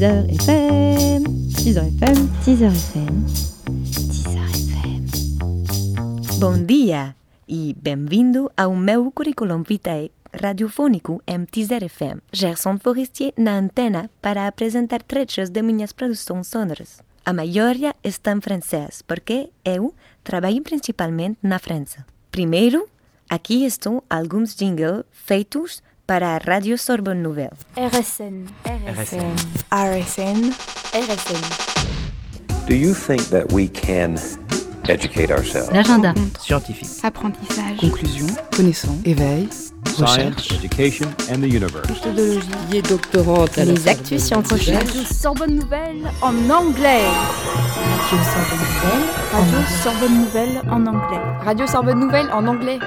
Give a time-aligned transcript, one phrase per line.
[0.00, 1.20] Teaser FM,
[1.60, 3.14] Teaser FM, Teaser FM,
[3.84, 5.04] Teaser FM.
[6.38, 7.14] Bom dia
[7.46, 12.20] e bem-vindo ao meu currículum vitae radiofónico em Teaser FM.
[12.32, 17.02] Gerson Forestier na antena para apresentar trechos de minhas produções sonoras.
[17.22, 19.94] A maioria está em francês, porque eu
[20.24, 22.06] trabalho principalmente na França.
[22.32, 22.88] Primeiro,
[23.28, 27.52] aqui estão alguns jingles feitos para a Rádio Sorbonne Nouvelle.
[27.76, 28.46] RSN.
[28.64, 29.32] RSN.
[29.70, 30.50] RSN.
[30.92, 31.40] RSN.
[32.66, 34.16] Do you think that we can
[34.88, 35.70] educate ourselves?
[35.70, 36.90] L'agenda, Scientifique.
[37.04, 37.78] Apprentissage.
[37.78, 39.48] Conclusion, connaissance, éveil,
[39.86, 41.88] Science, education and the universe.
[41.88, 42.82] Méthodologie.
[42.88, 44.74] doctorante à les actus scientifiques.
[44.74, 47.06] Radio Sorbonne Nouvelle en anglais.
[48.10, 49.06] Radio Sorbonne Nouvelle.
[49.32, 51.22] Radio Sorbonne Nouvelle en anglais.
[51.44, 52.80] Radio Sorbonne Nouvelle en anglais.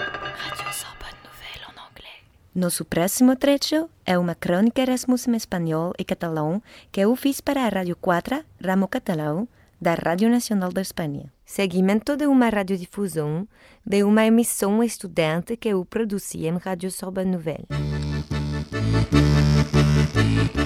[2.55, 7.65] Nosso próximo trecho é uma crônica Erasmus em espanhol e catalão que eu fiz para
[7.65, 9.47] a Rádio 4, ramo catalão,
[9.81, 11.33] da Rádio Nacional da Espanha.
[11.43, 13.47] Seguimento de uma radiodifusão
[13.83, 17.65] de uma emissão estudante que eu produzi em Rádio Sorbonne Nouvelle.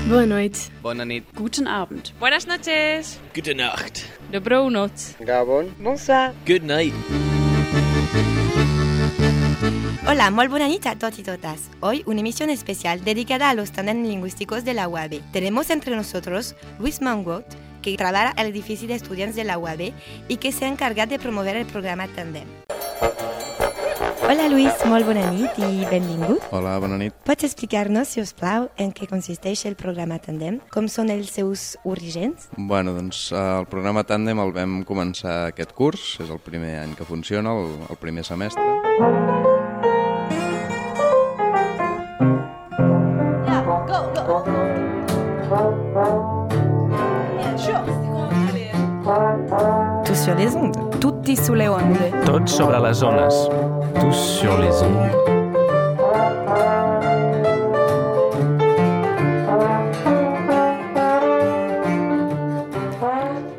[0.10, 0.70] Boa noite.
[0.82, 1.24] Bonne année.
[1.36, 2.14] Guten Abend.
[2.20, 3.20] Buenas noches.
[3.34, 4.06] Gute Nacht.
[4.30, 4.92] Dobro noc.
[6.46, 6.94] Good night.
[10.10, 11.70] Hola, muy buena noche a todos y todas.
[11.82, 15.20] Hoy una emisión especial dedicada a los tandem lingüísticos de la UAB.
[15.34, 17.46] Tenemos entre nosotros Luis Mangot,
[17.82, 19.92] que trabaja al edificio de estudiantes de la UAB
[20.30, 22.48] y que se encarga de promover el programa Tandem.
[24.30, 26.40] Hola Luis, muy buena nit y benvingut.
[26.52, 27.14] Hola, bona nit.
[27.26, 30.62] Pots explicar-nos, si us plau, en què consisteix el programa Tandem?
[30.72, 32.48] Com són els seus orígens?
[32.56, 36.96] Bueno, doncs eh, el programa Tandem el vam començar aquest curs, és el primer any
[36.96, 39.47] que funciona, el, el primer semestre.
[44.28, 44.34] Tous
[50.16, 50.76] sur les ondes.
[51.00, 52.26] Tutti sulle onde.
[52.26, 53.30] Tots sobre les zones.
[53.98, 55.12] Tous sur les ondes.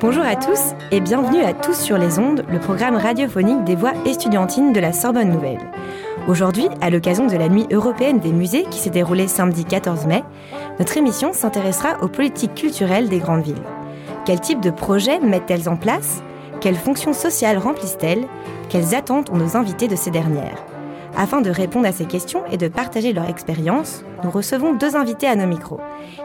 [0.00, 3.94] Bonjour à tous et bienvenue à Tous sur les ondes, le programme radiophonique des voix
[4.04, 5.60] estudiantines de la Sorbonne Nouvelle.
[6.26, 10.22] Aujourd'hui, à l'occasion de la nuit européenne des musées qui s'est déroulée samedi 14 mai,
[10.78, 13.62] notre émission s'intéressera aux politiques culturelles des grandes villes.
[14.24, 16.22] Quel type de projets mettent-elles en place?
[16.60, 18.26] Quelles fonctions sociales remplissent-elles?
[18.68, 20.62] Quelles attentes ont nos invités de ces dernières?
[21.16, 25.26] Afin de répondre à ces questions et de partager leur expérience, nous recevons deux invités
[25.26, 25.80] à nos micros.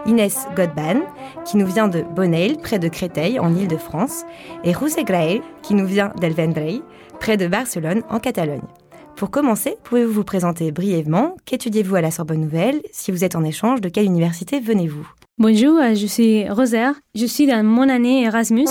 [0.05, 1.01] Inès Godban,
[1.45, 4.25] qui nous vient de Bonneuil, près de Créteil, en Île-de-France,
[4.63, 6.81] et Rousset Grael, qui nous vient d'El Vendrell,
[7.19, 8.61] près de Barcelone, en Catalogne.
[9.15, 11.37] Pour commencer, pouvez-vous vous présenter brièvement?
[11.45, 12.81] Qu'étudiez-vous à la Sorbonne Nouvelle?
[12.91, 15.07] Si vous êtes en échange, de quelle université venez-vous?
[15.37, 16.95] Bonjour, euh, je suis Rosaire.
[17.15, 18.67] Je suis dans mon année Erasmus.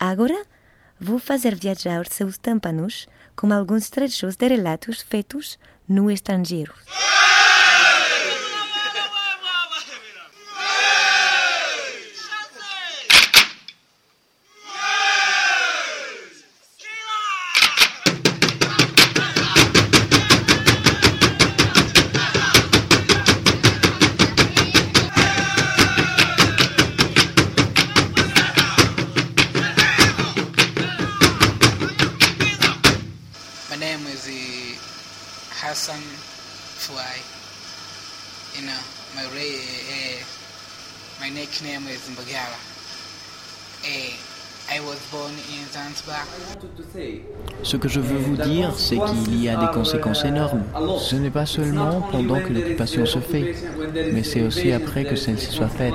[0.00, 0.34] Agora,
[1.00, 3.06] vou fazer viajar seus tímpanos
[3.36, 5.58] com alguns trechos de relatos feitos
[5.88, 6.72] no estrangeiro.
[33.74, 34.78] My name is uh,
[35.58, 35.98] Hassan
[36.78, 37.14] Fly.
[38.54, 38.82] You know,
[39.16, 40.22] my re- uh,
[41.20, 42.54] my nickname is Mbagala.
[43.82, 44.14] Uh,
[44.70, 46.22] I was born in Zanzibar.
[47.64, 50.62] Ce que je veux vous dire, c'est qu'il y a des conséquences énormes.
[51.00, 53.56] Ce n'est pas seulement pendant que l'occupation se fait,
[54.12, 55.94] mais c'est aussi après que celle-ci soit faite.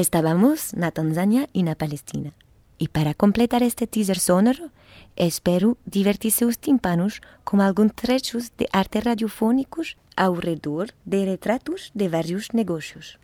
[0.00, 2.32] Estábamos na Tanzânia e na Palestina.
[2.78, 4.70] E para completar este teaser sonoro,
[5.14, 12.08] espero divertir seus tímpanos com alguns trechos de arte radiofônicos ao redor de retratos de
[12.08, 13.18] vários negócios.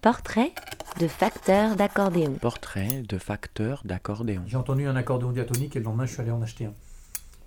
[0.00, 0.67] Portrait
[0.98, 2.32] de facteur d'accordéon.
[2.40, 4.42] Portrait de facteur d'accordéon.
[4.46, 6.74] J'ai entendu un accordéon diatonique et le lendemain je suis allé en acheter un.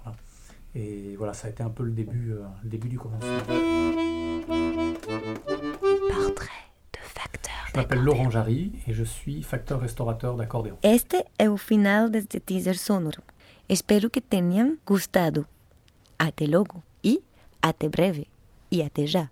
[0.04, 0.18] Voilà.
[0.76, 3.28] Et voilà, ça a été un peu le début, euh, le début du commencement.
[6.08, 6.50] Portrait
[6.94, 10.78] de facteur Je m'appelle Laurent Jarry et je suis facteur restaurateur d'accordéon.
[10.84, 13.22] Este é o final deste teaser sonoro.
[13.68, 15.46] Espero que tenham gustado.
[16.18, 17.22] Até logo e
[17.62, 18.28] até breve.
[18.72, 19.30] E até já.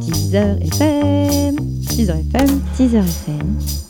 [0.00, 3.89] Teaser FM, Teaser FM, Teaser FM.